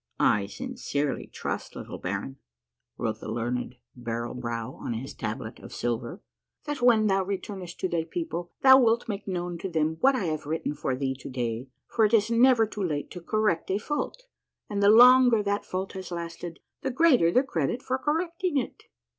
[0.19, 2.37] I sincerely trust, little baron,"
[2.97, 6.23] wrote the learned Barrel Brow on his tablet of silver,"
[6.65, 10.23] that when thou returnest to thy people thou wilt make known to them what I
[10.25, 13.77] have written for thee to day, for it is never too late to correct a
[13.77, 14.23] fault,
[14.67, 18.85] and the longer that fault has lasted the greater the credit for correcting it."